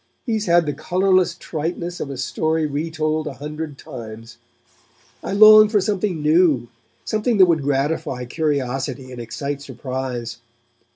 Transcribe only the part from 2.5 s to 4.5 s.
retold a hundred times.